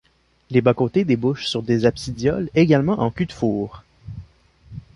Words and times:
Les 0.49 0.61
bas-côtés 0.61 1.05
débouchent 1.05 1.45
sur 1.47 1.61
des 1.61 1.85
absidioles 1.85 2.49
également 2.55 3.01
en 3.01 3.11
cul-de-four. 3.11 3.83